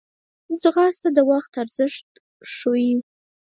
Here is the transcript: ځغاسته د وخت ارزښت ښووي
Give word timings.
ځغاسته 0.61 1.09
د 1.13 1.19
وخت 1.29 1.51
ارزښت 1.63 2.09
ښووي 2.53 2.93